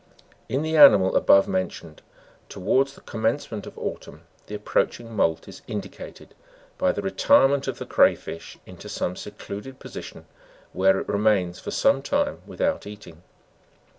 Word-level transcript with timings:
In 0.49 0.63
the 0.63 0.75
animal 0.77 1.15
above 1.15 1.47
men 1.47 1.69
tioned, 1.69 1.99
towards 2.49 2.95
the 2.95 3.01
commencement 3.01 3.67
of 3.67 3.77
autumn, 3.77 4.21
the 4.47 4.55
approaching 4.55 5.13
moult 5.13 5.47
is 5.47 5.61
indicated 5.67 6.33
by 6.79 6.91
the 6.91 7.03
retirement 7.03 7.67
of 7.67 7.77
the 7.77 7.85
cray 7.85 8.15
fish 8.15 8.57
into 8.65 8.89
some 8.89 9.15
secluded 9.15 9.77
position, 9.77 10.25
where 10.73 10.99
it 10.99 11.07
remains 11.07 11.59
for 11.59 11.69
some 11.69 12.01
time 12.01 12.39
without 12.47 12.87
eating. 12.87 13.21